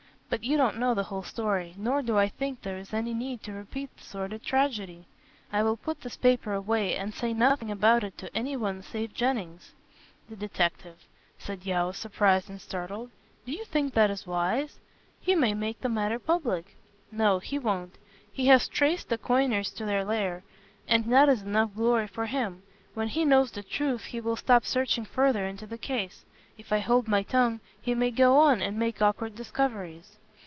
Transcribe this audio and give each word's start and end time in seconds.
But 0.37 0.45
you 0.45 0.55
don't 0.55 0.79
know 0.79 0.93
the 0.93 1.03
whole 1.03 1.23
story, 1.23 1.73
nor 1.77 2.01
do 2.01 2.17
I 2.17 2.29
think 2.29 2.61
there 2.61 2.77
is 2.77 2.93
any 2.93 3.13
need 3.13 3.43
to 3.43 3.51
repeat 3.51 3.93
the 3.97 4.03
sordid 4.05 4.41
tragedy. 4.41 5.03
I 5.51 5.61
will 5.61 5.75
put 5.75 5.99
this 5.99 6.15
paper 6.15 6.53
away 6.53 6.95
and 6.95 7.13
say 7.13 7.33
nothing 7.33 7.69
about 7.69 8.05
it 8.05 8.17
to 8.19 8.33
anyone 8.33 8.81
save 8.81 9.09
to 9.09 9.15
Jennings." 9.17 9.73
"The 10.29 10.37
detective!" 10.37 11.03
said 11.37 11.65
Yeo, 11.65 11.91
surprised 11.91 12.49
and 12.49 12.61
startled. 12.61 13.11
"Do 13.45 13.51
you 13.51 13.65
think 13.65 13.93
that 13.93 14.09
is 14.09 14.25
wise? 14.25 14.79
He 15.19 15.35
may 15.35 15.53
make 15.53 15.81
the 15.81 15.89
matter 15.89 16.17
public." 16.17 16.77
"No, 17.11 17.39
he 17.39 17.59
won't. 17.59 17.97
He 18.31 18.45
has 18.45 18.69
traced 18.69 19.09
the 19.09 19.17
coiners 19.17 19.69
to 19.71 19.83
their 19.83 20.05
lair, 20.05 20.43
and 20.87 21.11
that 21.11 21.27
is 21.27 21.41
enough 21.41 21.75
glory 21.75 22.07
for 22.07 22.27
him. 22.27 22.63
When 22.93 23.09
he 23.09 23.25
knows 23.25 23.51
the 23.51 23.63
truth 23.63 24.05
he 24.05 24.21
will 24.21 24.37
stop 24.37 24.63
searching 24.63 25.03
further 25.03 25.45
into 25.45 25.67
the 25.67 25.77
case. 25.77 26.23
If 26.57 26.71
I 26.71 26.79
hold 26.79 27.09
my 27.09 27.23
tongue, 27.23 27.59
he 27.81 27.93
may 27.93 28.11
go 28.11 28.37
on, 28.37 28.61
and 28.61 28.79
make 28.79 29.01
awkward 29.01 29.35
discoveries." 29.35 30.15